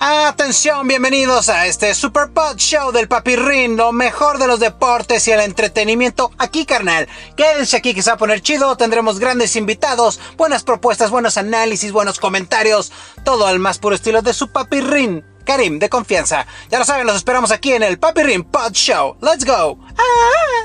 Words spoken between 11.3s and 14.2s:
análisis, buenos comentarios, todo al más puro